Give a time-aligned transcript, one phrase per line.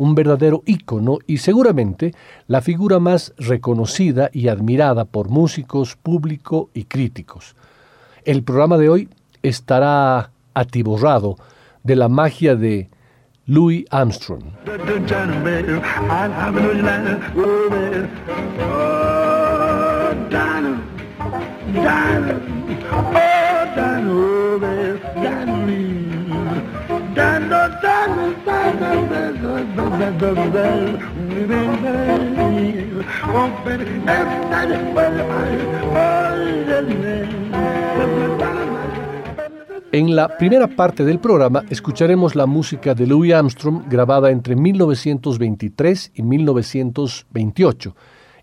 [0.00, 2.14] un verdadero ícono y seguramente
[2.46, 7.54] la figura más reconocida y admirada por músicos, público y críticos.
[8.24, 9.08] El programa de hoy
[9.42, 11.36] estará atiborrado
[11.82, 12.88] de la magia de
[13.44, 14.44] Louis Armstrong.
[39.92, 46.12] En la primera parte del programa escucharemos la música de Louis Armstrong grabada entre 1923
[46.14, 47.96] y 1928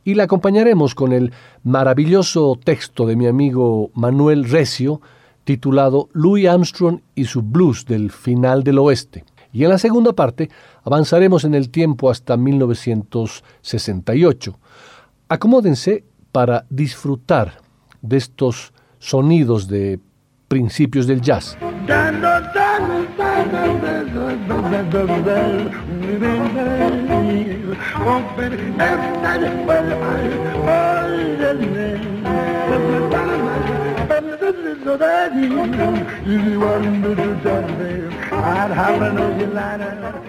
[0.03, 1.33] y la acompañaremos con el
[1.63, 5.01] maravilloso texto de mi amigo Manuel Recio
[5.47, 9.23] titulado Louis Armstrong y su blues del final del oeste.
[9.53, 10.49] Y en la segunda parte
[10.83, 14.59] avanzaremos en el tiempo hasta 1968.
[15.29, 16.03] Acomódense
[16.33, 17.61] para disfrutar
[18.01, 20.01] de estos sonidos de
[20.49, 21.57] principios del jazz.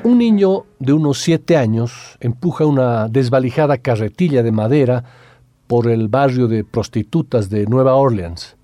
[0.05, 5.05] Un niño de unos siete años empuja una desvalijada carretilla de madera
[5.67, 8.57] por el barrio de prostitutas de Nueva Orleans.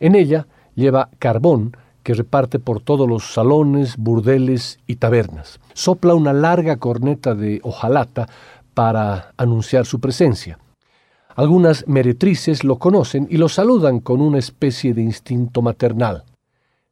[0.00, 5.58] En ella lleva carbón que reparte por todos los salones, burdeles y tabernas.
[5.72, 8.28] Sopla una larga corneta de hojalata
[8.74, 10.58] para anunciar su presencia.
[11.36, 16.22] Algunas meretrices lo conocen y lo saludan con una especie de instinto maternal.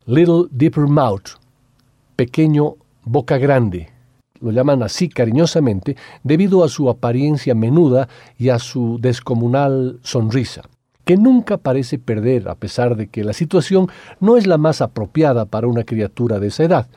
[0.05, 1.39] Little Deeper Mouth,
[2.17, 2.75] pequeño
[3.05, 3.91] boca grande,
[4.41, 10.63] lo llaman así cariñosamente debido a su apariencia menuda y a su descomunal sonrisa,
[11.05, 13.87] que nunca parece perder a pesar de que la situación
[14.19, 16.89] no es la más apropiada para una criatura de esa edad.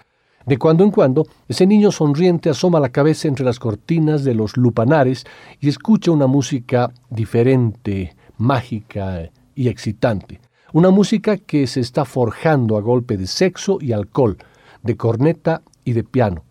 [0.46, 4.58] De cuando en cuando, ese niño sonriente asoma la cabeza entre las cortinas de los
[4.58, 5.26] lupanares
[5.60, 10.40] y escucha una música diferente, mágica y excitante.
[10.72, 14.38] Una música que se está forjando a golpe de sexo y alcohol,
[14.84, 16.44] de corneta y de piano.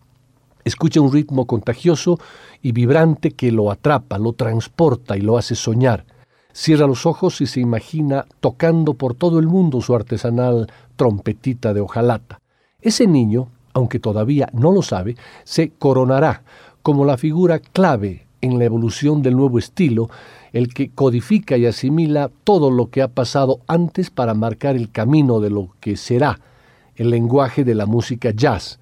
[0.65, 2.19] Escucha un ritmo contagioso
[2.61, 6.05] y vibrante que lo atrapa, lo transporta y lo hace soñar.
[6.51, 11.81] Cierra los ojos y se imagina tocando por todo el mundo su artesanal trompetita de
[11.81, 12.41] hojalata.
[12.81, 16.43] Ese niño aunque todavía no lo sabe, se coronará
[16.81, 20.09] como la figura clave en la evolución del nuevo estilo,
[20.53, 25.41] el que codifica y asimila todo lo que ha pasado antes para marcar el camino
[25.41, 26.39] de lo que será
[26.95, 28.79] el lenguaje de la música jazz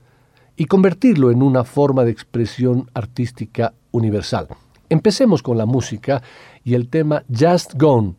[0.55, 4.47] y convertirlo en una forma de expresión artística universal.
[4.89, 6.21] Empecemos con la música
[6.63, 8.13] y el tema Just Gone,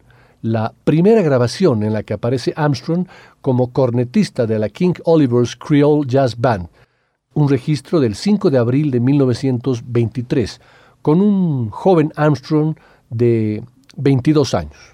[0.44, 3.06] la primera grabación en la que aparece Armstrong
[3.40, 6.68] como cornetista de la King Oliver's Creole Jazz Band,
[7.32, 10.60] un registro del 5 de abril de 1923,
[11.00, 12.76] con un joven Armstrong
[13.08, 13.64] de
[13.96, 14.93] 22 años.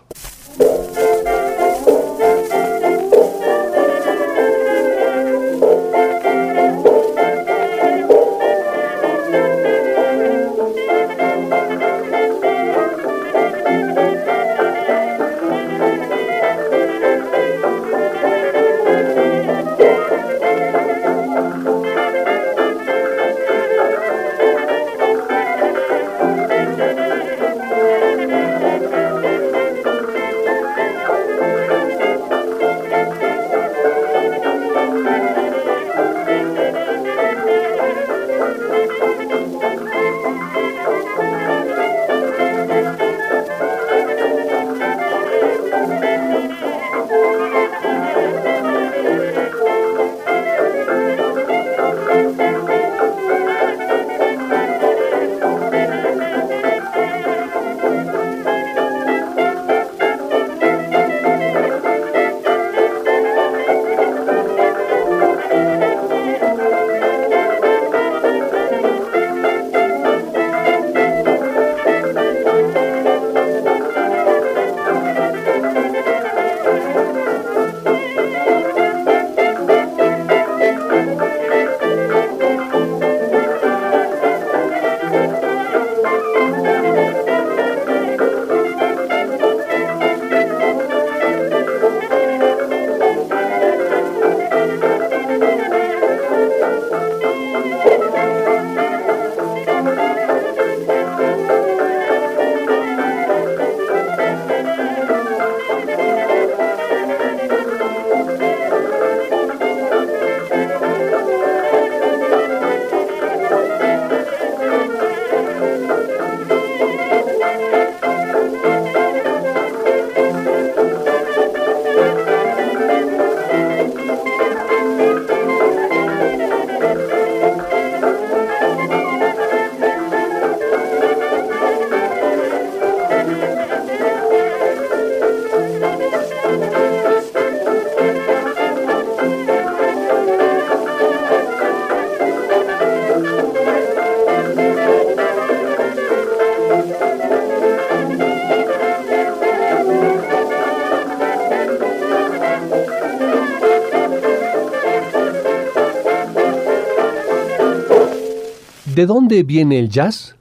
[158.94, 160.34] ¿De dónde viene el jazz?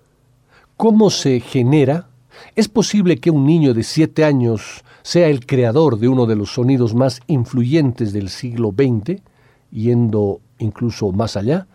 [0.75, 2.09] ¿Cómo se genera?
[2.55, 6.53] ¿Es posible que un niño de siete años sea el creador de uno de los
[6.53, 9.21] sonidos más influyentes del siglo XX,
[9.69, 11.67] yendo incluso más allá?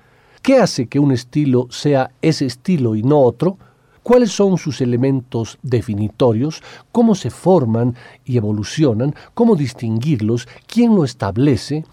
[0.43, 3.57] ¿Qué hace que un estilo sea ese estilo y no otro?
[4.02, 6.61] ¿Cuáles son sus elementos definitorios?
[6.90, 9.14] ¿Cómo se forman y evolucionan?
[9.33, 10.49] ¿Cómo distinguirlos?
[10.66, 11.85] ¿Quién lo establece?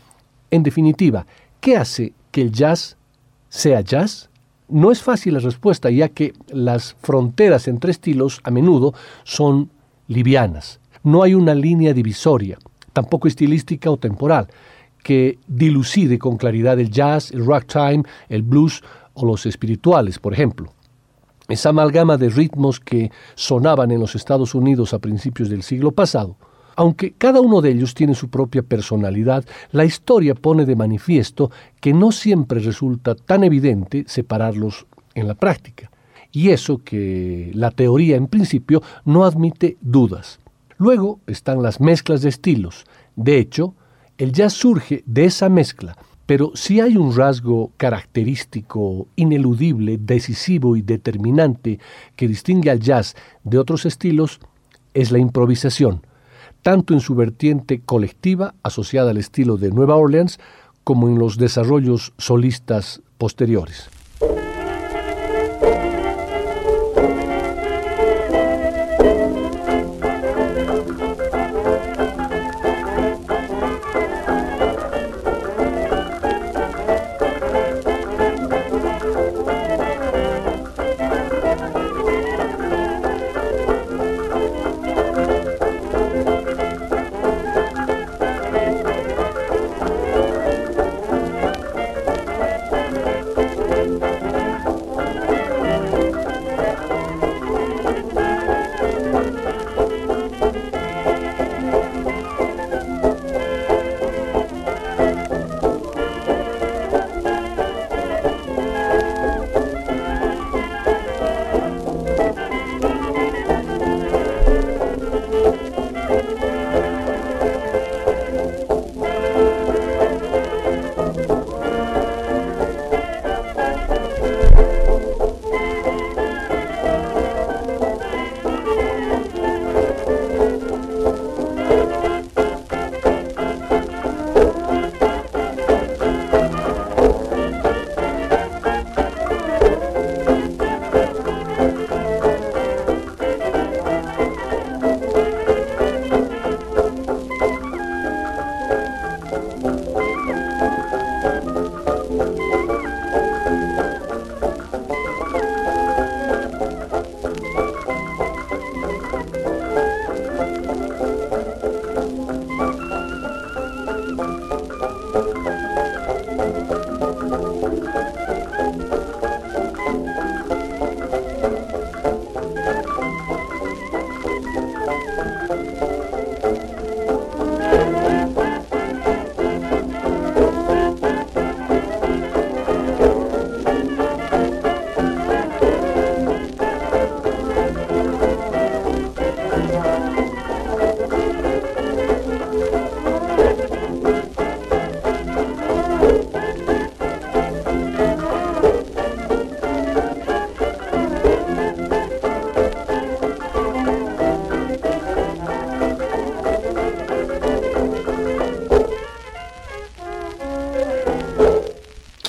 [0.50, 1.27] En definitiva,
[1.59, 2.97] ¿qué hace que el jazz
[3.47, 4.30] sea jazz?
[4.71, 8.93] No es fácil la respuesta, ya que las fronteras entre estilos a menudo
[9.25, 9.69] son
[10.07, 10.79] livianas.
[11.03, 12.57] No hay una línea divisoria,
[12.93, 14.47] tampoco estilística o temporal,
[15.03, 18.81] que dilucide con claridad el jazz, el ragtime, el blues
[19.13, 20.71] o los espirituales, por ejemplo.
[21.49, 26.37] Esa amalgama de ritmos que sonaban en los Estados Unidos a principios del siglo pasado
[26.81, 31.93] aunque cada uno de ellos tiene su propia personalidad, la historia pone de manifiesto que
[31.93, 35.91] no siempre resulta tan evidente separarlos en la práctica.
[36.31, 40.39] Y eso que la teoría en principio no admite dudas.
[40.79, 42.85] Luego están las mezclas de estilos.
[43.15, 43.75] De hecho,
[44.17, 45.95] el jazz surge de esa mezcla,
[46.25, 51.77] pero si hay un rasgo característico, ineludible, decisivo y determinante
[52.15, 54.39] que distingue al jazz de otros estilos,
[54.95, 56.01] es la improvisación
[56.62, 60.39] tanto en su vertiente colectiva asociada al estilo de Nueva Orleans
[60.84, 63.89] como en los desarrollos solistas posteriores.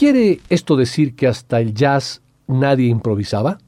[0.03, 3.59] ¿Quiere esto decir que hasta el jazz nadie improvisaba?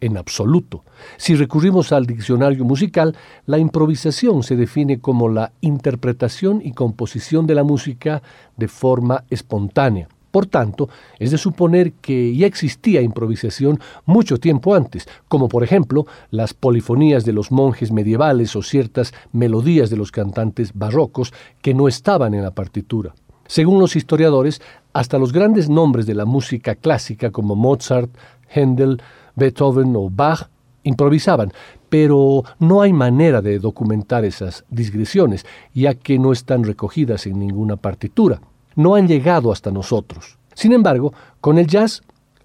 [0.00, 0.84] En absoluto.
[1.16, 3.16] Si recurrimos al diccionario musical,
[3.46, 8.22] la improvisación se define como la interpretación y composición de la música
[8.56, 10.06] de forma espontánea.
[10.30, 10.88] Por tanto,
[11.18, 17.24] es de suponer que ya existía improvisación mucho tiempo antes, como por ejemplo las polifonías
[17.24, 22.44] de los monjes medievales o ciertas melodías de los cantantes barrocos que no estaban en
[22.44, 23.14] la partitura.
[23.50, 28.10] Según los historiadores, hasta los grandes nombres de la música clásica como Mozart,
[28.48, 29.00] Händel,
[29.36, 30.48] Beethoven o Bach
[30.82, 31.52] improvisaban,
[31.88, 35.44] pero no hay manera de documentar esas digresiones,
[35.74, 38.40] ya que no están recogidas en ninguna partitura.
[38.76, 40.38] No han llegado hasta nosotros.
[40.54, 42.02] Sin embargo, con el jazz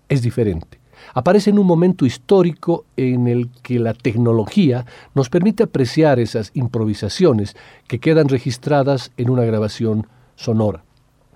[0.09, 0.79] es diferente.
[1.13, 7.55] Aparece en un momento histórico en el que la tecnología nos permite apreciar esas improvisaciones
[7.87, 10.85] que quedan registradas en una grabación sonora.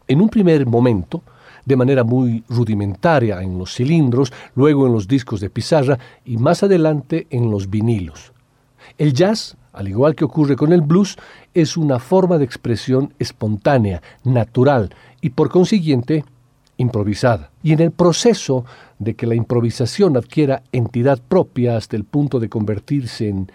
[0.09, 1.21] En un primer momento,
[1.65, 6.63] de manera muy rudimentaria en los cilindros, luego en los discos de pizarra y más
[6.63, 8.33] adelante en los vinilos.
[8.97, 11.15] El jazz, al igual que ocurre con el blues,
[11.53, 16.25] es una forma de expresión espontánea, natural y por consiguiente
[16.77, 17.51] improvisada.
[17.61, 18.65] Y en el proceso
[18.97, 23.51] de que la improvisación adquiera entidad propia hasta el punto de convertirse en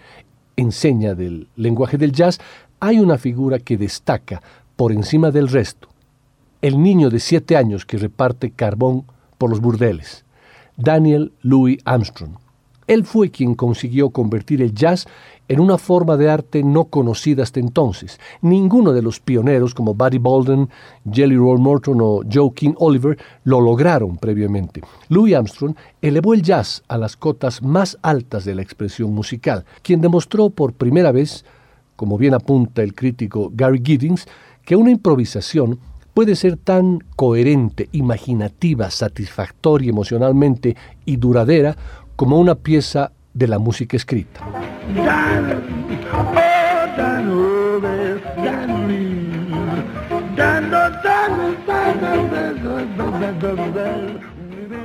[0.55, 2.39] enseña del lenguaje del jazz,
[2.79, 4.41] hay una figura que destaca
[4.77, 5.89] por encima del resto
[6.65, 9.03] el niño de siete años que reparte carbón
[9.37, 10.25] por los burdeles,
[10.75, 12.37] Daniel Louis Armstrong.
[12.87, 15.05] Él fue quien consiguió convertir el jazz
[15.47, 18.19] en una forma de arte no conocida hasta entonces.
[18.41, 20.67] Ninguno de los pioneros como Buddy Bolden,
[21.07, 24.81] Jelly Roll Morton o Joe King Oliver lo lograron previamente.
[25.09, 30.01] Louis Armstrong elevó el jazz a las cotas más altas de la expresión musical, quien
[30.01, 31.45] demostró por primera vez,
[31.95, 34.25] como bien apunta el crítico Gary Giddings,
[34.63, 35.79] que una improvisación
[36.15, 41.75] puede ser tan coherente, imaginativa, satisfactoria emocionalmente y duradera
[42.15, 44.39] como una pieza de la música escrita.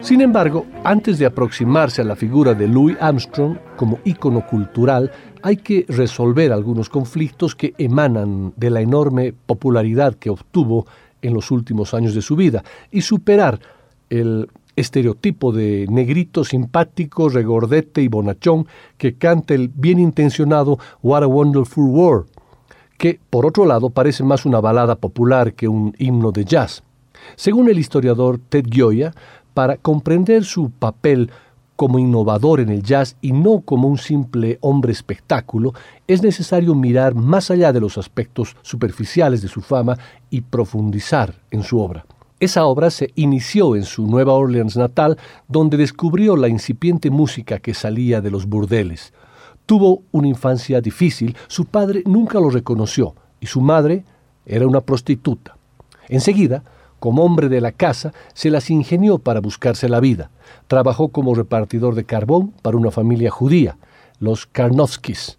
[0.01, 5.59] Sin embargo, antes de aproximarse a la figura de Louis Armstrong como ícono cultural, hay
[5.59, 10.87] que resolver algunos conflictos que emanan de la enorme popularidad que obtuvo
[11.23, 13.61] en los últimos años de su vida y superar
[14.09, 18.67] el estereotipo de negrito simpático, regordete y bonachón
[18.99, 22.27] que canta el bien intencionado What a Wonderful World,
[22.99, 26.83] que por otro lado parece más una balada popular que un himno de jazz.
[27.37, 29.13] Según el historiador Ted Gioia,
[29.55, 31.31] para comprender su papel
[31.81, 35.73] como innovador en el jazz y no como un simple hombre espectáculo,
[36.07, 39.97] es necesario mirar más allá de los aspectos superficiales de su fama
[40.29, 42.05] y profundizar en su obra.
[42.39, 45.17] Esa obra se inició en su Nueva Orleans natal,
[45.49, 49.15] donde descubrió la incipiente música que salía de los burdeles.
[49.65, 54.05] Tuvo una infancia difícil, su padre nunca lo reconoció y su madre
[54.45, 55.57] era una prostituta.
[56.11, 56.63] Enseguida,
[57.01, 60.31] como hombre de la casa, se las ingenió para buscarse la vida.
[60.69, 63.77] Trabajó como repartidor de carbón para una familia judía,
[64.21, 65.39] los Karnowskis.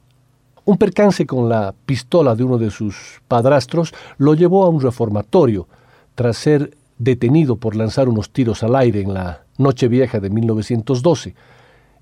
[0.65, 5.67] Un percance con la pistola de uno de sus padrastros lo llevó a un reformatorio,
[6.15, 11.33] tras ser detenido por lanzar unos tiros al aire en la Noche Vieja de 1912.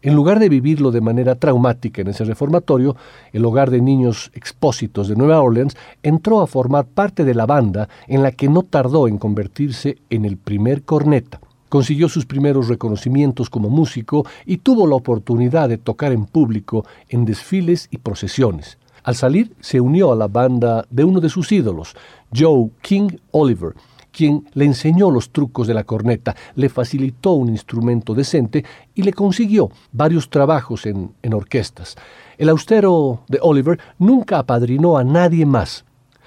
[0.02, 2.96] En lugar de vivirlo de manera traumática en ese reformatorio,
[3.34, 7.90] el hogar de niños expósitos de Nueva Orleans entró a formar parte de la banda
[8.08, 11.42] en la que no tardó en convertirse en el primer corneta.
[11.68, 17.26] Consiguió sus primeros reconocimientos como músico y tuvo la oportunidad de tocar en público en
[17.26, 18.78] desfiles y procesiones.
[19.04, 21.96] Al salir se unió a la banda de uno de sus ídolos,
[22.34, 23.74] Joe King Oliver,
[24.20, 29.14] quien le enseñó los trucos de la corneta, le facilitó un instrumento decente y le
[29.14, 31.96] consiguió varios trabajos en, en orquestas.
[32.38, 35.86] El austero de Oliver nunca apadrinó a nadie más.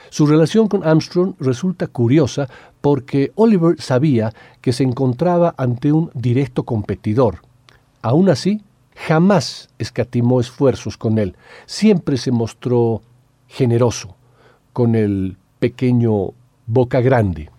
[0.08, 2.48] Su relación con Armstrong resulta curiosa
[2.80, 4.32] porque Oliver sabía
[4.62, 7.42] que se encontraba ante un directo competidor.
[8.00, 8.62] Aún así,
[8.96, 11.36] jamás escatimó esfuerzos con él.
[11.66, 13.02] Siempre se mostró
[13.48, 14.16] generoso
[14.72, 16.30] con el pequeño
[16.66, 17.50] Boca Grande.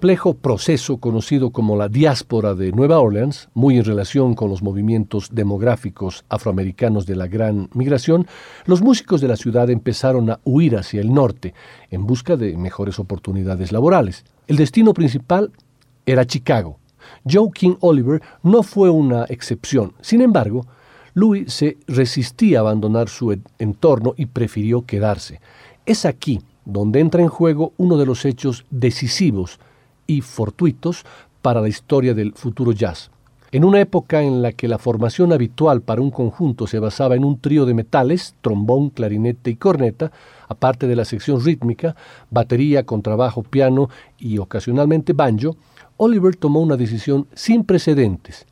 [0.00, 5.28] Complejo proceso conocido como la diáspora de Nueva Orleans, muy en relación con los movimientos
[5.30, 8.26] demográficos afroamericanos de la gran migración,
[8.64, 11.52] los músicos de la ciudad empezaron a huir hacia el norte
[11.90, 14.24] en busca de mejores oportunidades laborales.
[14.46, 15.52] El destino principal
[16.06, 16.78] era Chicago.
[17.30, 19.92] Joe King Oliver no fue una excepción.
[20.00, 20.64] Sin embargo,
[21.12, 25.42] Louis se resistía a abandonar su entorno y prefirió quedarse.
[25.84, 29.60] Es aquí donde entra en juego uno de los hechos decisivos
[30.10, 31.04] y fortuitos
[31.40, 33.12] para la historia del futuro jazz.
[33.52, 37.24] En una época en la que la formación habitual para un conjunto se basaba en
[37.24, 40.10] un trío de metales, trombón, clarinete y corneta,
[40.48, 41.94] aparte de la sección rítmica,
[42.28, 45.56] batería, contrabajo, piano y ocasionalmente banjo,
[45.96, 48.46] Oliver tomó una decisión sin precedentes,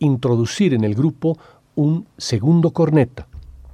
[0.00, 1.38] introducir en el grupo
[1.76, 3.28] un segundo corneta.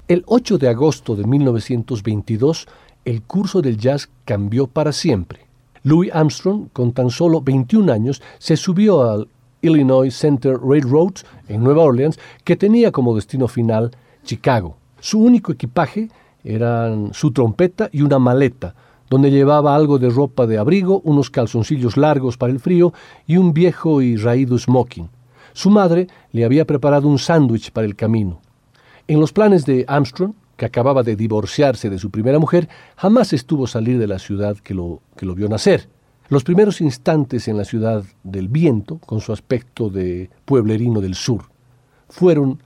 [0.07, 2.67] El 8 de agosto de 1922,
[3.07, 5.52] el curso del jazz cambió para siempre.
[5.85, 9.29] Louis Armstrong, con tan solo 21 años, se subió al
[9.63, 11.15] Illinois Center Railroad
[11.49, 13.91] en Nueva Orleans, que tenía como destino final
[14.25, 14.77] Chicago.
[15.01, 16.09] Su único equipaje
[16.45, 18.75] eran su trompeta y una maleta,
[19.09, 22.93] donde llevaba algo de ropa de abrigo, unos calzoncillos largos para el frío
[23.27, 25.09] y un viejo y raído smoking.
[25.53, 28.41] Su madre le había preparado un sándwich para el camino.
[29.07, 33.67] En los planes de Armstrong, que acababa de divorciarse de su primera mujer, jamás estuvo
[33.67, 35.89] salir de la ciudad que lo, que lo vio nacer.
[36.29, 41.47] Los primeros instantes en la ciudad del viento, con su aspecto de pueblerino del sur,
[42.09, 42.63] fueron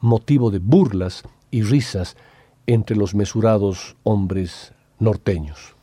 [0.00, 2.14] motivo de burlas y risas
[2.66, 5.76] entre los mesurados hombres norteños.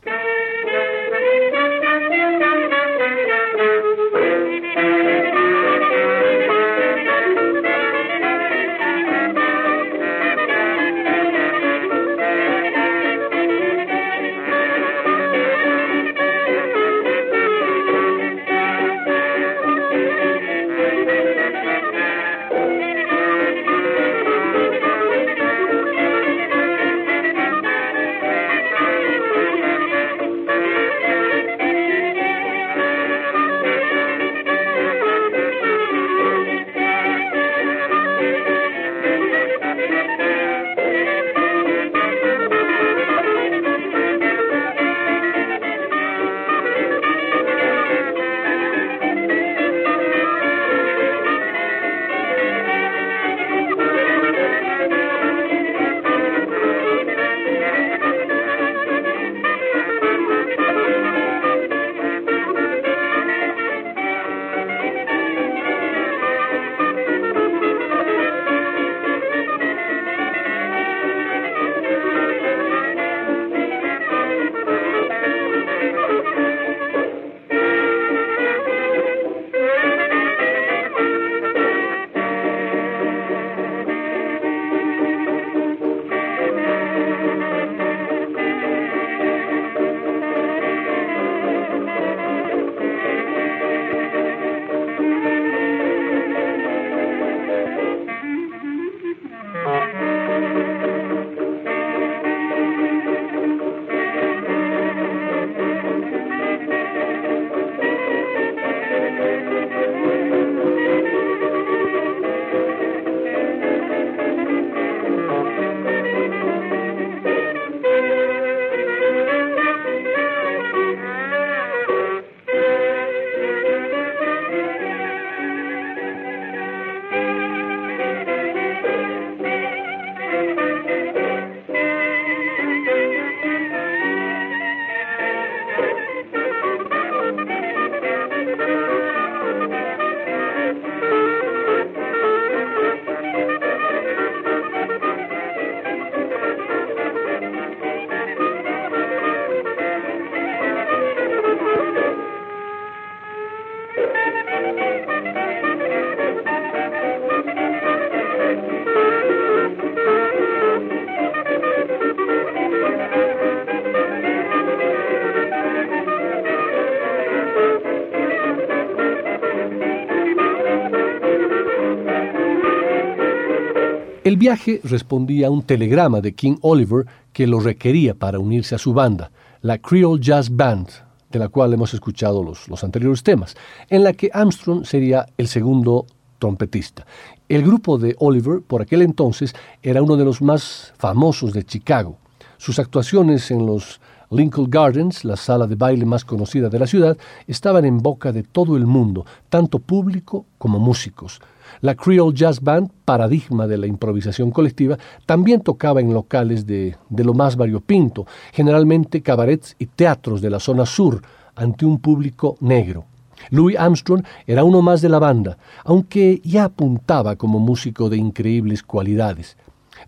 [174.28, 178.78] El viaje respondía a un telegrama de King Oliver que lo requería para unirse a
[178.78, 179.30] su banda,
[179.62, 180.86] la Creole Jazz Band,
[181.30, 183.56] de la cual hemos escuchado los, los anteriores temas,
[183.88, 186.04] en la que Armstrong sería el segundo
[186.38, 187.06] trompetista.
[187.48, 192.18] El grupo de Oliver, por aquel entonces, era uno de los más famosos de Chicago.
[192.58, 193.98] Sus actuaciones en los
[194.30, 198.42] Lincoln Gardens, la sala de baile más conocida de la ciudad, estaban en boca de
[198.42, 201.40] todo el mundo, tanto público como músicos.
[201.80, 207.24] La Creole Jazz Band, paradigma de la improvisación colectiva, también tocaba en locales de, de
[207.24, 211.22] lo más variopinto, generalmente cabarets y teatros de la zona sur,
[211.54, 213.04] ante un público negro.
[213.50, 218.82] Louis Armstrong era uno más de la banda, aunque ya apuntaba como músico de increíbles
[218.82, 219.56] cualidades.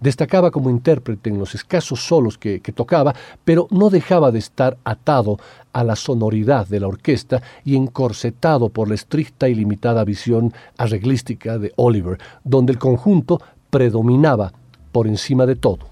[0.01, 5.39] Destacaba como intérprete en los escasos solos que, tocaba, pero no dejaba de estar atado
[5.73, 11.59] a la sonoridad de la orquesta y encorsetado por la estricta y limitada visión arreglística
[11.59, 14.53] de Oliver, donde el conjunto predominaba
[14.93, 15.91] por encima de todo.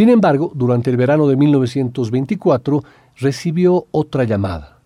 [0.00, 2.82] Sin embargo, durante el verano de 1924
[3.18, 4.78] recibió otra llamada,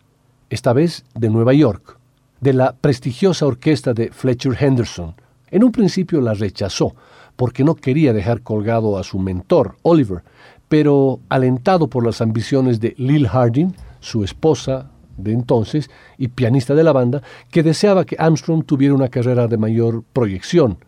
[0.50, 2.00] esta vez de Nueva York,
[2.40, 5.14] de la prestigiosa orquesta de Fletcher Henderson.
[5.52, 6.96] En un principio la rechazó,
[7.36, 10.24] porque no quería dejar colgado a su mentor, Oliver,
[10.68, 16.82] pero alentado por las ambiciones de Lil Harding, su esposa de entonces y pianista de
[16.82, 17.22] la banda,
[17.52, 20.78] que deseaba que Armstrong tuviera una carrera de mayor proyección,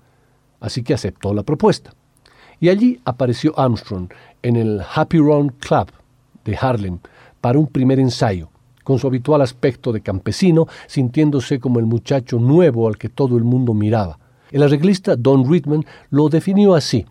[0.59, 1.93] así que aceptó la propuesta.
[2.61, 4.09] Y allí apareció Armstrong
[4.43, 5.89] en el Happy Round Club
[6.45, 6.99] de Harlem
[7.41, 8.49] para un primer ensayo,
[8.83, 13.45] con su habitual aspecto de campesino, sintiéndose como el muchacho nuevo al que todo el
[13.45, 14.19] mundo miraba.
[14.51, 17.05] El arreglista Don Ridman lo definió así.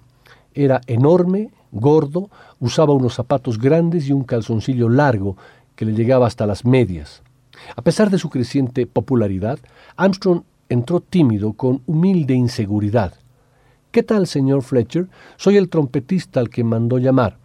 [0.53, 2.29] Era enorme, gordo,
[2.59, 5.35] usaba unos zapatos grandes y un calzoncillo largo
[5.75, 7.21] que le llegaba hasta las medias.
[7.75, 9.59] A pesar de su creciente popularidad,
[9.95, 13.13] Armstrong entró tímido con humilde inseguridad.
[13.95, 15.07] ¿Qué tal, señor Fletcher?
[15.37, 17.37] Soy el trompetista al que mandó llamar.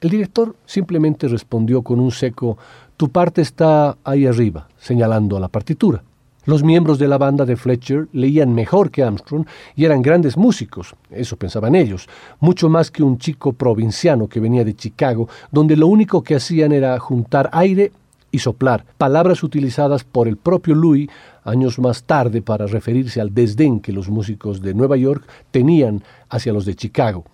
[0.00, 2.56] El director simplemente respondió con un seco
[2.96, 6.04] Tu parte está ahí arriba, señalando a la partitura.
[6.44, 10.94] Los miembros de la banda de Fletcher leían mejor que Armstrong y eran grandes músicos,
[11.10, 12.08] eso pensaban ellos,
[12.38, 16.70] mucho más que un chico provinciano que venía de Chicago, donde lo único que hacían
[16.70, 17.90] era juntar aire
[18.30, 21.08] y soplar, palabras utilizadas por el propio Louis
[21.44, 26.52] años más tarde para referirse al desdén que los músicos de Nueva York tenían hacia
[26.52, 27.24] los de Chicago.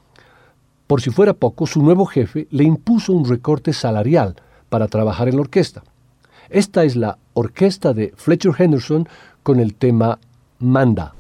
[0.87, 4.35] Por si fuera poco, su nuevo jefe le impuso un recorte salarial
[4.68, 5.83] para trabajar en la orquesta.
[6.49, 9.09] Esta es la orquesta de Fletcher Henderson
[9.42, 10.18] con el tema
[10.59, 11.14] Manda.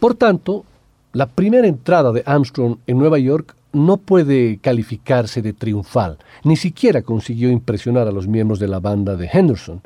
[0.00, 0.64] Por tanto,
[1.12, 7.02] la primera entrada de Armstrong en Nueva York no puede calificarse de triunfal, ni siquiera
[7.02, 9.82] consiguió impresionar a los miembros de la banda de Henderson.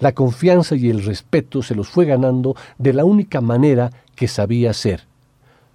[0.00, 4.70] La confianza y el respeto se los fue ganando de la única manera que sabía
[4.70, 5.02] hacer,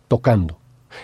[0.07, 0.57] tocando.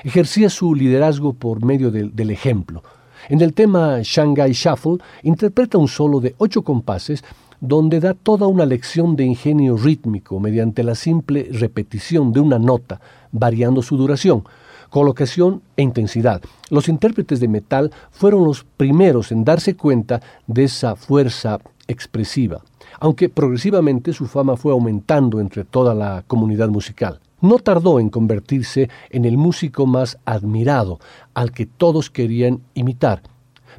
[0.03, 2.83] Ejercía su liderazgo por medio del ejemplo.
[3.27, 7.23] En el tema Shanghai Shuffle interpreta un solo de ocho compases
[7.61, 13.01] donde da toda una lección de ingenio rítmico mediante la simple repetición de una nota,
[13.31, 14.43] variando su duración,
[14.89, 16.41] colocación e intensidad.
[16.69, 22.63] Los intérpretes de metal fueron los primeros en darse cuenta de esa fuerza expresiva,
[22.99, 27.19] aunque progresivamente su fama fue aumentando entre toda la comunidad musical.
[27.41, 30.99] No tardó en convertirse en el músico más admirado,
[31.33, 33.23] al que todos querían imitar,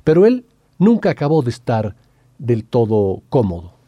[0.03, 0.47] pero él
[0.79, 1.95] nunca acabó de estar
[2.41, 3.80] del todo cómodo.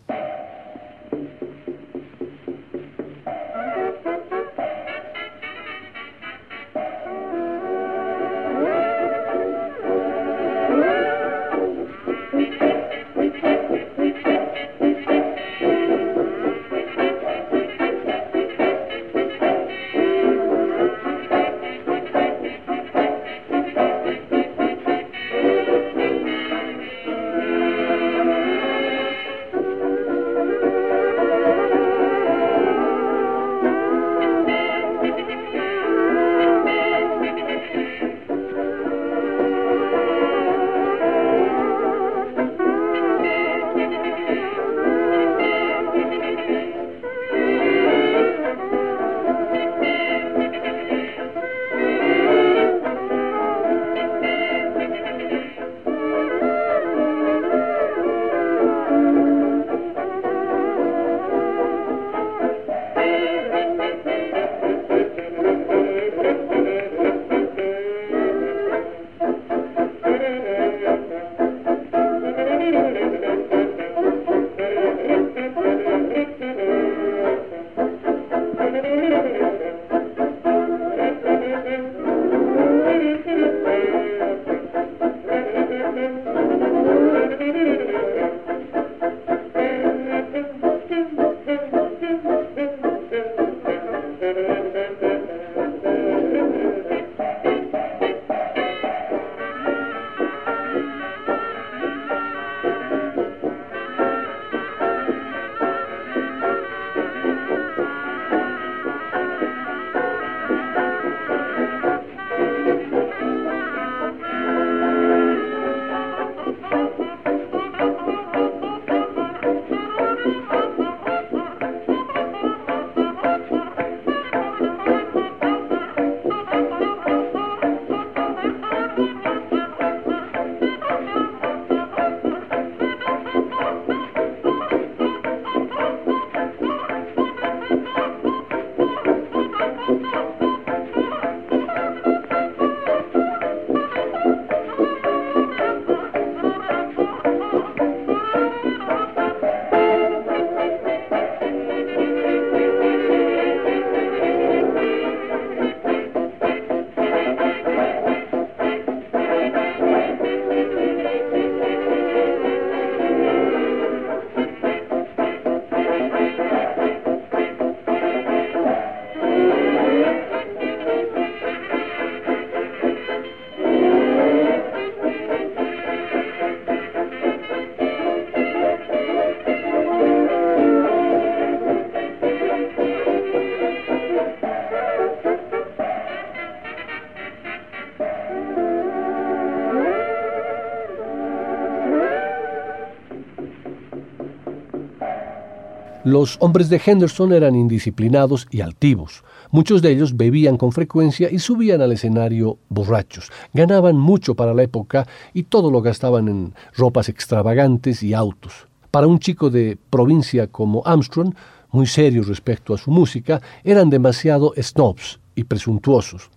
[196.13, 199.25] Los hombres de Henderson eran indisciplinados y altivos.
[199.51, 203.31] Muchos de ellos bebían con frecuencia y subían al escenario borrachos.
[203.55, 208.69] Ganaban mucho para la época y todo lo gastaban en ropas extravagantes y autos.
[208.91, 211.35] Para un chico de provincia como Armstrong,
[211.71, 216.29] muy serio respecto a su música, eran demasiado snobs y presuntuosos.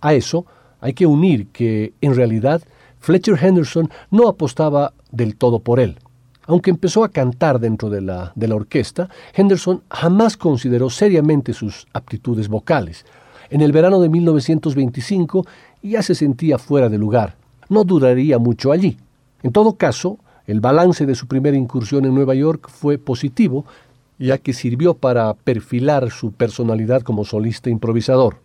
[0.00, 0.44] A eso
[0.80, 2.62] hay que unir que, en realidad,
[2.98, 5.98] Fletcher Henderson no apostaba del todo por él.
[6.50, 11.86] Aunque empezó a cantar dentro de la, de la orquesta, Henderson jamás consideró seriamente sus
[11.92, 13.06] aptitudes vocales.
[13.50, 15.46] En el verano de 1925
[15.80, 17.36] ya se sentía fuera de lugar.
[17.68, 18.96] No duraría mucho allí.
[19.44, 23.64] En todo caso, el balance de su primera incursión en Nueva York fue positivo,
[24.18, 28.38] ya que sirvió para perfilar su personalidad como solista improvisador.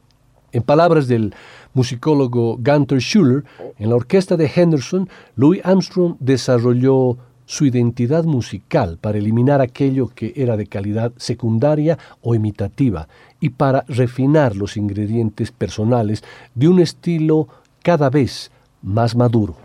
[0.51, 1.33] En palabras del
[1.73, 3.45] musicólogo Gunther Schuller,
[3.79, 10.33] en la orquesta de Henderson, Louis Armstrong desarrolló su identidad musical para eliminar aquello que
[10.35, 13.07] era de calidad secundaria o imitativa
[13.39, 16.23] y para refinar los ingredientes personales
[16.53, 17.47] de un estilo
[17.83, 19.64] cada vez más maduro.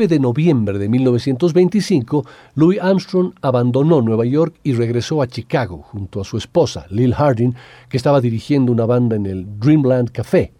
[0.00, 2.24] 9 de noviembre de 1925,
[2.54, 7.52] Louis Armstrong abandonó Nueva York y regresó a Chicago junto a su esposa, Lil Harding,
[7.90, 10.54] que estaba dirigiendo una banda en el Dreamland Café.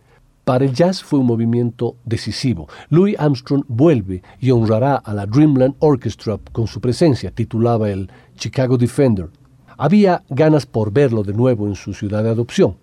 [0.45, 2.69] Para el jazz fue un movimiento decisivo.
[2.91, 8.77] Louis Armstrong vuelve y honrará a la Dreamland Orchestra con su presencia, titulaba el Chicago
[8.77, 9.31] Defender.
[9.79, 12.77] Había ganas por verlo de nuevo en su ciudad de adopción.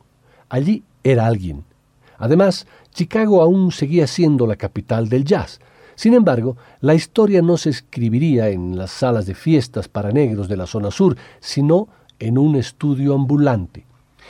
[0.49, 1.65] Allí era alguien.
[2.17, 5.59] Además, Chicago aún seguía siendo la capital del jazz.
[5.97, 10.55] Sin embargo, la historia no se escribiría en las salas de fiestas para negros de
[10.55, 11.87] la zona sur, sino
[12.19, 13.83] en un estudio ambulante.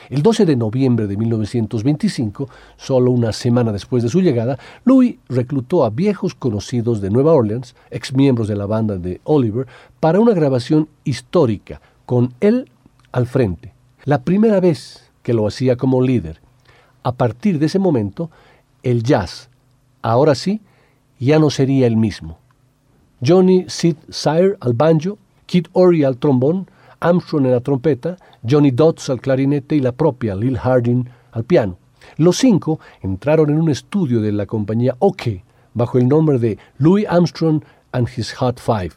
[0.10, 2.48] El 12 de noviembre de 1925,
[2.78, 7.76] solo una semana después de su llegada, Louis reclutó a viejos conocidos de Nueva Orleans,
[7.92, 9.68] ex miembros de la banda de Oliver,
[10.00, 12.72] para una grabación histórica, con él
[13.12, 13.74] al frente.
[14.06, 16.40] La primera vez que lo hacía como líder.
[17.04, 18.32] A partir de ese momento,
[18.84, 19.50] el jazz,
[20.02, 20.62] ahora sí,
[21.20, 22.38] ya no sería el mismo.
[23.26, 29.10] Johnny Sid Sire al banjo, Kid Ory al trombón, Armstrong en la trompeta, Johnny Dodds
[29.10, 31.78] al clarinete y la propia Lil Harding al piano.
[32.18, 35.24] Los cinco entraron en un estudio de la compañía OK
[35.74, 38.92] bajo el nombre de Louis Armstrong and His Hot Five.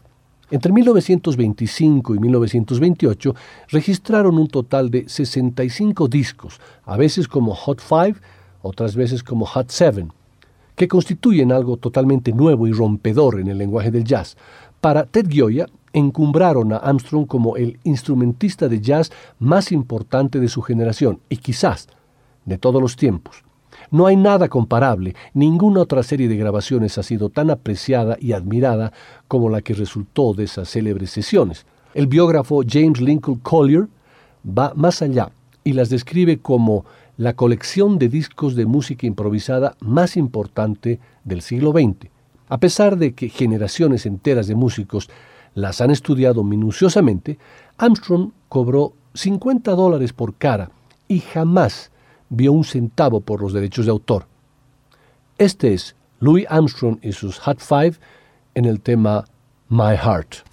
[0.49, 3.35] Entre 1925 y 1928
[3.69, 8.15] registraron un total de 65 discos, a veces como Hot Five,
[8.61, 10.11] otras veces como Hot Seven,
[10.81, 14.35] que constituyen algo totalmente nuevo y rompedor en el lenguaje del jazz.
[14.81, 20.63] Para Ted Gioia, encumbraron a Armstrong como el instrumentista de jazz más importante de su
[20.63, 21.87] generación y quizás
[22.45, 23.43] de todos los tiempos.
[23.91, 28.91] No hay nada comparable, ninguna otra serie de grabaciones ha sido tan apreciada y admirada
[29.27, 31.67] como la que resultó de esas célebres sesiones.
[31.93, 33.87] El biógrafo James Lincoln Collier
[34.43, 35.29] va más allá
[35.63, 36.85] y las describe como
[37.21, 42.09] la colección de discos de música improvisada más importante del siglo XX.
[42.49, 45.07] A pesar de que generaciones enteras de músicos
[45.53, 47.37] las han estudiado minuciosamente,
[47.77, 50.71] Armstrong cobró 50 dólares por cara
[51.07, 51.91] y jamás
[52.29, 54.25] vio un centavo por los derechos de autor.
[55.37, 57.97] Este es Louis Armstrong y sus Hot Five
[58.55, 59.25] en el tema
[59.69, 60.50] My Heart.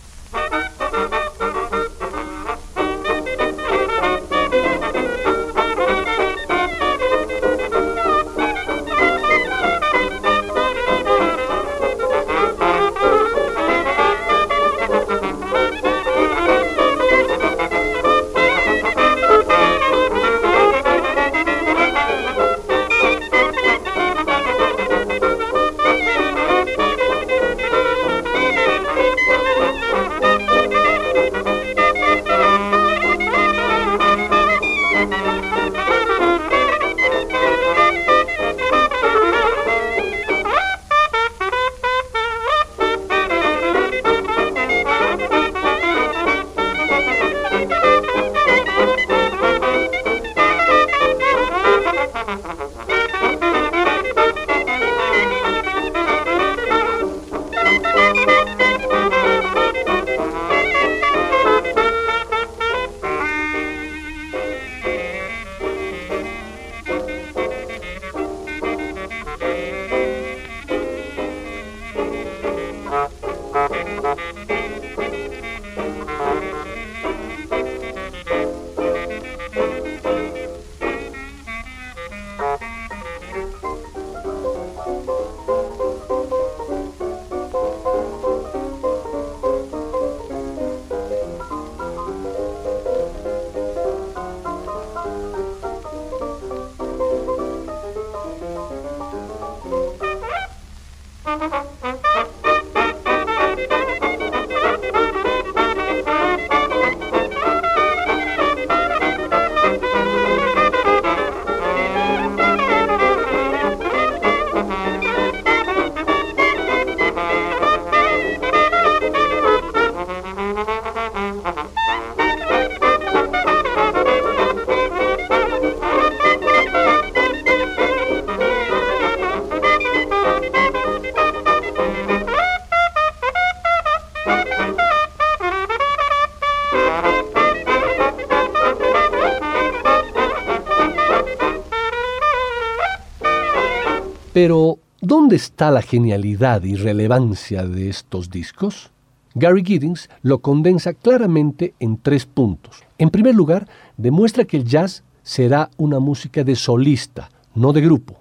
[144.41, 148.93] Pero, ¿dónde está la genialidad y relevancia de estos discos?
[149.35, 152.85] Gary Giddings lo condensa claramente en tres puntos.
[152.99, 153.67] En primer lugar,
[153.97, 158.15] demuestra que el jazz será una música de solista, no de grupo.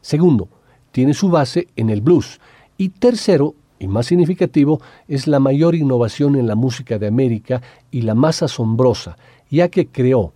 [0.00, 0.48] Segundo,
[0.90, 2.40] tiene su base en el blues.
[2.76, 8.02] Y tercero, y más significativo, es la mayor innovación en la música de América y
[8.02, 9.16] la más asombrosa,
[9.48, 10.32] ya que creó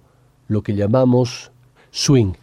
[0.46, 1.50] lo que llamamos
[1.90, 2.34] swing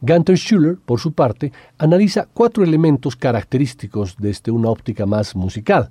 [0.00, 5.90] Gunther Schuller, por su parte, analiza cuatro elementos característicos desde una óptica más musical.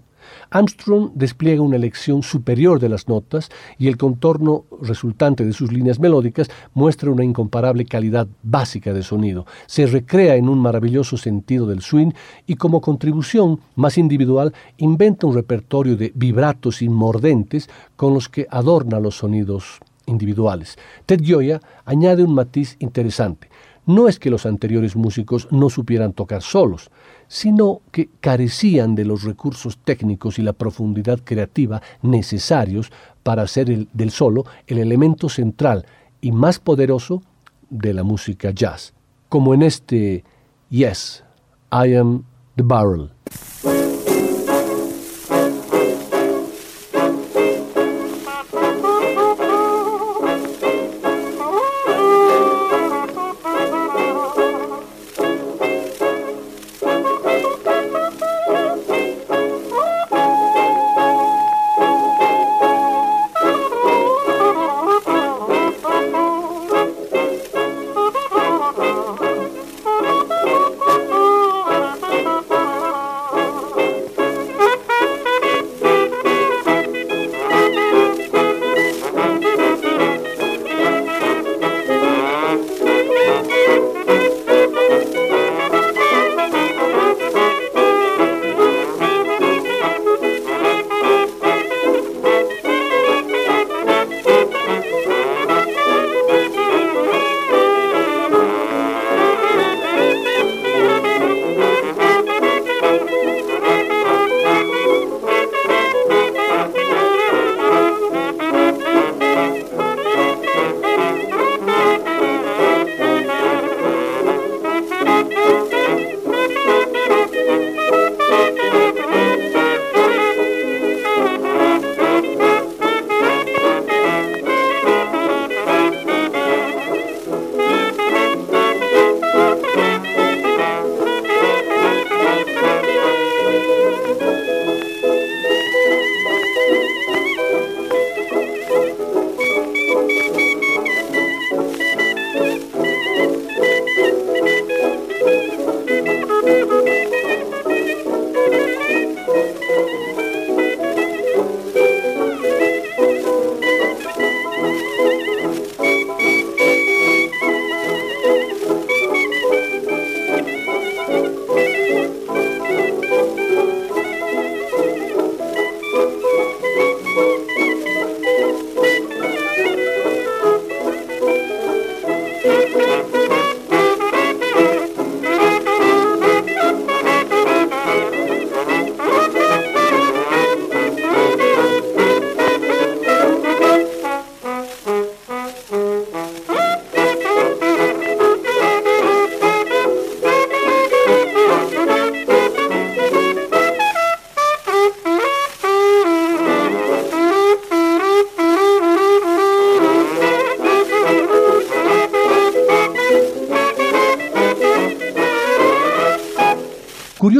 [0.50, 6.00] Armstrong despliega una elección superior de las notas y el contorno resultante de sus líneas
[6.00, 9.46] melódicas muestra una incomparable calidad básica de sonido.
[9.66, 12.12] Se recrea en un maravilloso sentido del swing
[12.46, 19.00] y como contribución más individual inventa un repertorio de vibratos inmordentes con los que adorna
[19.00, 20.78] los sonidos individuales.
[21.06, 23.50] Ted Gioia añade un matiz interesante.
[23.88, 26.92] No es que los anteriores músicos no supieran tocar solos,
[27.28, 32.92] sino que carecían de los recursos técnicos y la profundidad creativa necesarios
[33.24, 35.86] para hacer del solo el elemento central
[36.22, 37.24] y más poderoso
[37.70, 38.94] de la música jazz,
[39.30, 40.24] como en este
[40.70, 41.24] Yes,
[41.72, 42.26] I am
[42.58, 43.10] the barrel.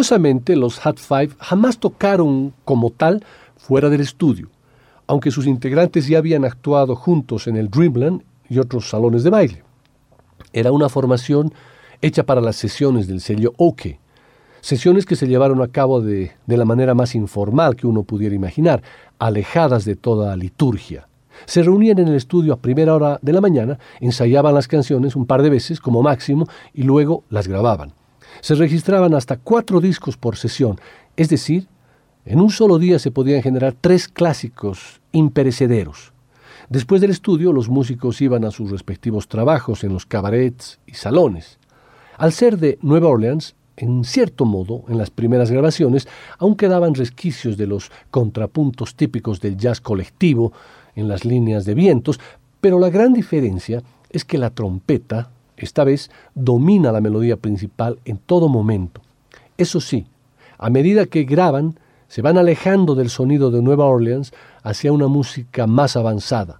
[0.08, 3.26] Curiosamente, los Hat Five jamás tocaron como tal
[3.58, 4.48] fuera del estudio,
[5.06, 9.64] aunque sus integrantes ya habían actuado juntos en el Dreamland y otros salones de baile.
[10.54, 11.54] Era una formación
[12.02, 13.82] hecha para las sesiones del sello OK,
[14.62, 18.34] sesiones que se llevaron a cabo de, de la manera más informal que uno pudiera
[18.34, 18.82] imaginar,
[19.20, 21.10] alejadas de toda liturgia.
[21.46, 25.26] Se reunían en el estudio a primera hora de la mañana, ensayaban las canciones un
[25.26, 27.97] par de veces como máximo y luego las grababan
[28.42, 30.80] se registraban hasta cuatro discos por sesión,
[31.16, 31.68] es decir,
[32.26, 36.14] en un solo día se podían generar tres clásicos imperecederos.
[36.70, 41.60] Después del estudio, los músicos iban a sus respectivos trabajos en los cabarets y salones.
[42.18, 46.08] Al ser de Nueva Orleans, en cierto modo, en las primeras grabaciones,
[46.40, 50.52] aún quedaban resquicios de los contrapuntos típicos del jazz colectivo
[50.96, 52.20] en las líneas de vientos,
[52.60, 58.18] pero la gran diferencia es que la trompeta, esta vez domina la melodía principal en
[58.18, 59.02] todo momento.
[59.58, 60.06] Eso sí,
[60.58, 64.32] a medida que graban, se van alejando del sonido de Nueva Orleans
[64.64, 66.58] hacia una música más avanzada.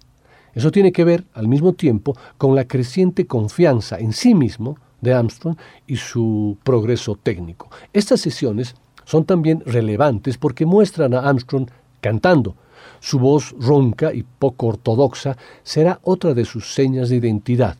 [0.54, 5.14] Eso tiene que ver, al mismo tiempo, con la creciente confianza en sí mismo de
[5.14, 7.70] Armstrong y su progreso técnico.
[7.92, 8.74] Estas sesiones
[9.04, 11.68] son también relevantes porque muestran a Armstrong
[12.00, 12.56] cantando.
[13.00, 17.78] Su voz ronca y poco ortodoxa será otra de sus señas de identidad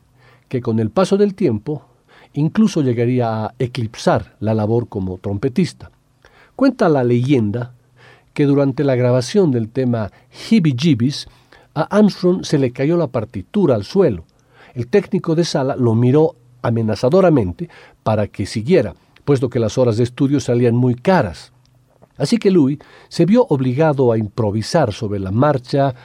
[0.49, 1.83] que con el paso del tiempo
[2.33, 5.91] incluso llegaría a eclipsar la labor como trompetista.
[6.55, 7.73] Cuenta la leyenda
[8.33, 10.11] que durante la grabación del tema
[10.49, 11.27] Hibby Jibbies
[11.73, 14.25] a Armstrong se le cayó la partitura al suelo.
[14.73, 17.69] El técnico de sala lo miró amenazadoramente
[18.03, 18.95] para que siguiera,
[19.25, 21.51] puesto que las horas de estudio salían muy caras.
[22.17, 25.95] Así que Louis se vio obligado a improvisar sobre la marcha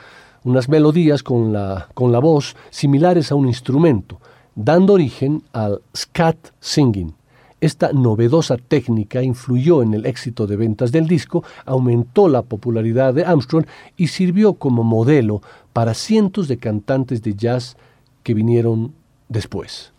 [0.45, 4.21] unas melodías con la, con la voz similares a un instrumento,
[4.55, 7.15] dando origen al scat singing.
[7.61, 13.25] Esta novedosa técnica influyó en el éxito de ventas del disco, aumentó la popularidad de
[13.25, 13.65] Armstrong
[13.97, 15.41] y sirvió como modelo
[15.73, 17.77] para cientos de cantantes de jazz
[18.23, 18.93] que vinieron
[19.31, 19.94] después.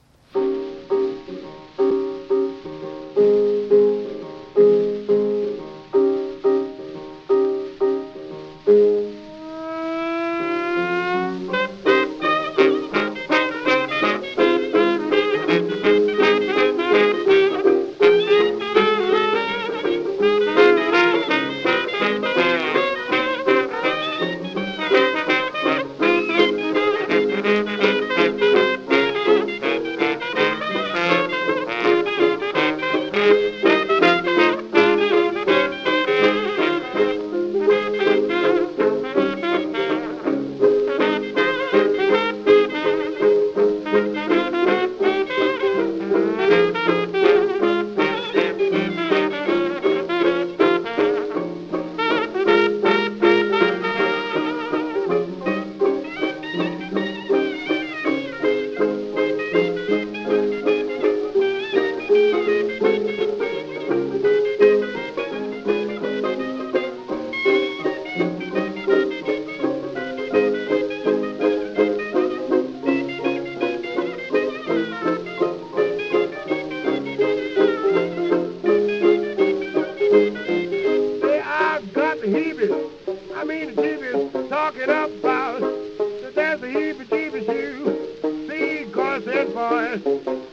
[83.55, 85.61] mean to talking about.
[85.61, 87.47] that there's a heebie-jeebies.
[87.47, 90.44] You See, corset boys.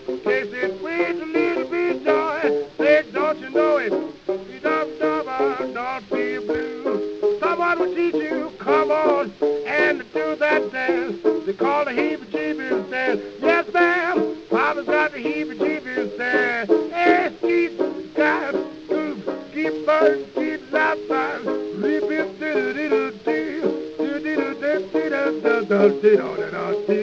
[26.72, 27.01] Martin.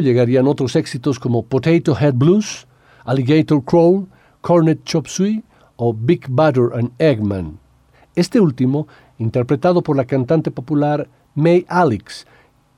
[0.00, 2.66] Llegarían otros éxitos como Potato Head Blues,
[3.04, 4.06] Alligator Crawl,
[4.40, 5.42] Cornet Chop Suey
[5.76, 7.58] o Big Butter and Eggman.
[8.14, 8.88] Este último,
[9.18, 12.26] interpretado por la cantante popular May Alex,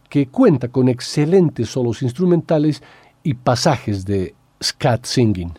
[0.08, 2.82] que cuenta con excelentes solos instrumentales
[3.22, 5.52] y pasajes de scat singing.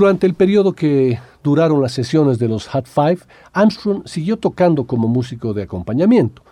[0.00, 3.18] Durante el periodo que duraron las sesiones de los Hot Five,
[3.52, 6.42] Armstrong siguió tocando como músico de acompañamiento.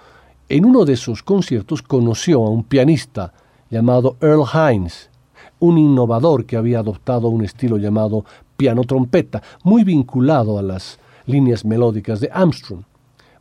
[0.50, 3.32] En uno de esos conciertos conoció a un pianista
[3.70, 5.08] llamado Earl Hines,
[5.60, 8.26] un innovador que había adoptado un estilo llamado
[8.58, 12.82] piano trompeta, muy vinculado a las líneas melódicas de Armstrong.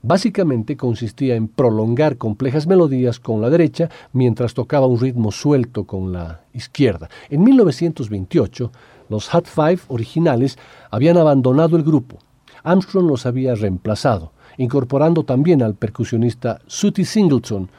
[0.04, 6.14] Básicamente consistía en prolongar complejas melodías con la derecha mientras tocaba un ritmo suelto con
[6.14, 7.10] la izquierda.
[7.30, 8.72] En 1928,
[9.10, 10.58] los Hot Five originales
[10.92, 12.18] habían abandonado el grupo.
[12.64, 17.70] Armstrong los había reemplazado, incorporando también al percusionista Sooty Singleton,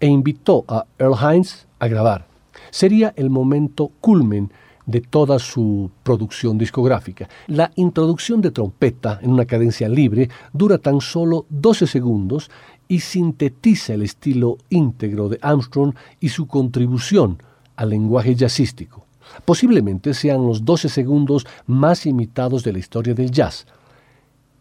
[0.00, 2.26] e invitó a Earl Hines a grabar.
[2.70, 4.50] Sería el momento culmen
[4.84, 7.28] de toda su producción discográfica.
[7.46, 12.50] La introducción de trompeta en una cadencia libre dura tan solo 12 segundos
[12.88, 17.40] y sintetiza el estilo íntegro de Armstrong y su contribución
[17.76, 19.01] al lenguaje jazzístico.
[19.44, 23.66] Posiblemente sean los 12 segundos más imitados de la historia del jazz.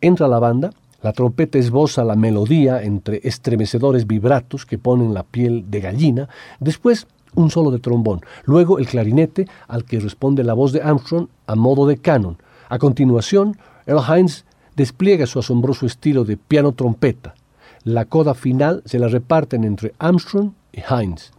[0.01, 5.65] Entra la banda, la trompeta esboza la melodía entre estremecedores vibratos que ponen la piel
[5.69, 10.74] de gallina, después un solo de trombón, luego el clarinete al que responde la voz
[10.74, 12.38] de Armstrong a modo de canon.
[12.69, 14.45] A continuación, Earl Hines
[14.76, 17.36] despliega su asombroso estilo de piano trompeta.
[17.84, 21.32] La coda final se la reparten entre Armstrong y Hines.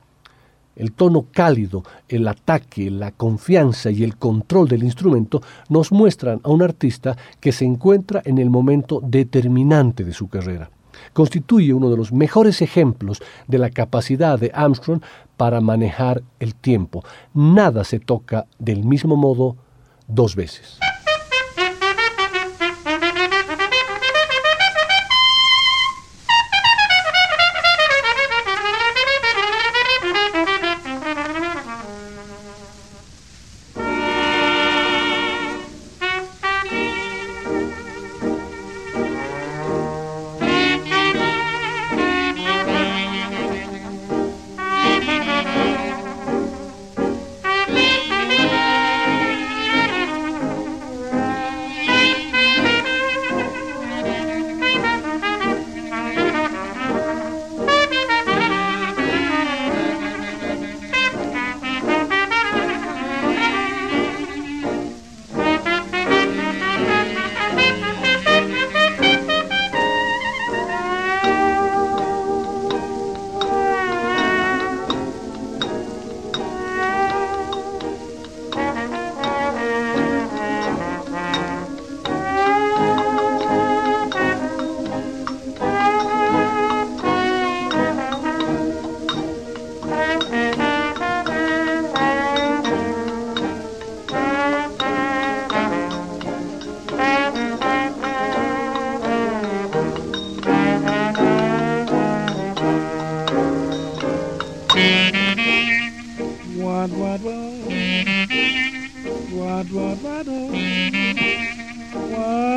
[0.74, 6.50] El tono cálido, el ataque, la confianza y el control del instrumento nos muestran a
[6.50, 10.70] un artista que se encuentra en el momento determinante de su carrera.
[11.12, 15.02] Constituye uno de los mejores ejemplos de la capacidad de Armstrong
[15.36, 17.04] para manejar el tiempo.
[17.34, 19.56] Nada se toca del mismo modo
[20.06, 20.78] dos veces.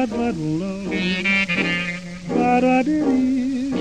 [0.06, 0.32] da ba
[2.36, 3.72] da da dee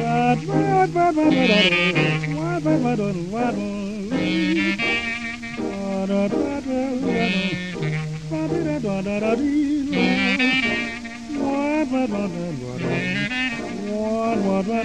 [0.00, 1.60] da da ba ba ba da
[2.38, 3.46] wa ba ba da wa
[6.06, 6.80] da da da
[8.30, 9.84] da da da da da dee
[11.40, 12.92] wa ba ba da wa da
[13.92, 14.78] wa wa da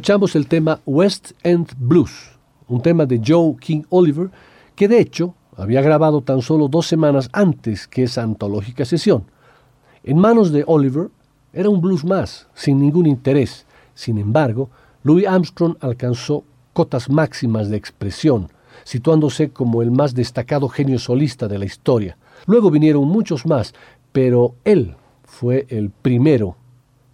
[0.07, 2.31] escuchamos el tema West End Blues,
[2.69, 4.29] un tema de Joe King Oliver,
[4.73, 9.25] que de hecho había grabado tan solo dos semanas antes que esa antológica sesión.
[10.05, 11.09] En manos de Oliver
[11.51, 13.65] era un blues más, sin ningún interés.
[13.95, 14.69] Sin embargo,
[15.03, 18.47] Louis Armstrong alcanzó cotas máximas de expresión,
[18.85, 22.17] situándose como el más destacado genio solista de la historia.
[22.45, 23.73] Luego vinieron muchos más,
[24.13, 24.95] pero él
[25.25, 26.55] fue el primero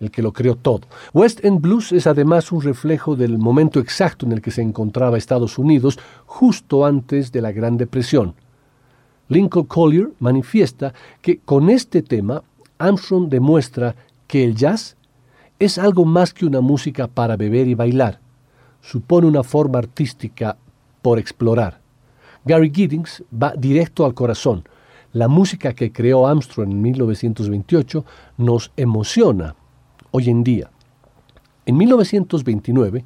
[0.03, 0.81] el que lo creó todo.
[1.13, 5.17] West End Blues es además un reflejo del momento exacto en el que se encontraba
[5.17, 8.35] Estados Unidos justo antes de la Gran Depresión.
[9.29, 12.43] Lincoln Collier manifiesta que con este tema
[12.77, 13.95] Armstrong demuestra
[14.27, 14.97] que el jazz
[15.59, 18.19] es algo más que una música para beber y bailar.
[18.81, 20.57] Supone una forma artística
[21.01, 21.79] por explorar.
[22.45, 24.63] Gary Giddings va directo al corazón.
[25.13, 28.05] La música que creó Armstrong en 1928
[28.37, 29.55] nos emociona
[30.13, 30.69] hoy en día.
[31.65, 33.03] En 1929,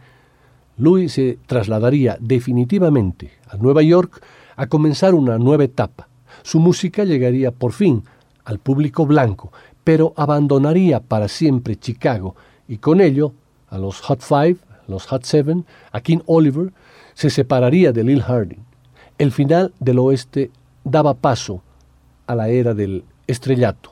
[0.77, 4.21] Louis se trasladaría definitivamente a Nueva York
[4.55, 6.09] a comenzar una nueva etapa.
[6.43, 8.03] Su música llegaría por fin
[8.43, 9.51] al público blanco,
[9.83, 12.35] pero abandonaría para siempre Chicago
[12.67, 13.33] y con ello
[13.69, 16.73] a los Hot Five, los Hot Seven, a King Oliver,
[17.13, 18.63] se separaría de Lil Harding.
[19.17, 20.51] El final del oeste
[20.83, 21.61] daba paso
[22.27, 23.91] a la era del estrellato.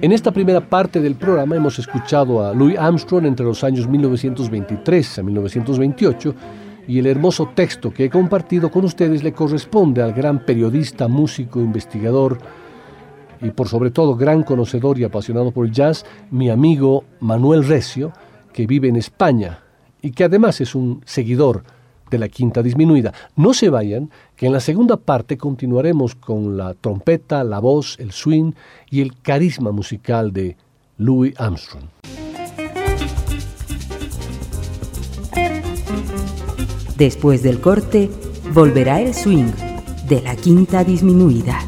[0.00, 5.18] En esta primera parte del programa hemos escuchado a Louis Armstrong entre los años 1923
[5.18, 6.34] a 1928
[6.88, 11.60] y el hermoso texto que he compartido con ustedes le corresponde al gran periodista, músico,
[11.60, 12.38] investigador,
[13.42, 18.12] y por sobre todo gran conocedor y apasionado por el jazz, mi amigo Manuel Recio,
[18.52, 19.58] que vive en España
[20.00, 21.64] y que además es un seguidor
[22.10, 23.12] de la quinta disminuida.
[23.36, 28.12] No se vayan, que en la segunda parte continuaremos con la trompeta, la voz, el
[28.12, 28.52] swing
[28.90, 30.56] y el carisma musical de
[30.98, 31.84] Louis Armstrong.
[36.96, 38.10] Después del corte,
[38.52, 39.50] volverá el swing
[40.08, 41.58] de la quinta disminuida.